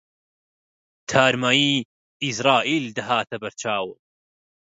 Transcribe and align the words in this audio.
تارماییی 1.11 1.75
عیزراییل 2.25 2.85
دەهاتە 2.97 3.35
بەر 3.41 3.53
چاوم 3.61 3.99